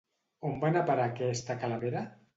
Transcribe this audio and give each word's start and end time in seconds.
On 0.49 0.55
va 0.63 0.71
anar 0.71 0.81
a 0.85 0.89
parar 0.89 1.05
aquesta 1.11 1.61
calavera? 1.65 2.07